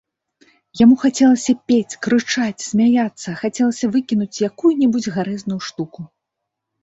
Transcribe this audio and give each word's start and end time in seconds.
Яму 0.79 0.95
хацелася 1.01 1.53
пець, 1.71 1.97
крычаць, 2.05 2.63
смяяцца, 2.69 3.35
хацелася 3.41 3.85
выкінуць 3.97 4.41
якую-небудзь 4.49 5.11
гарэзную 5.19 5.59
штуку. 5.67 5.99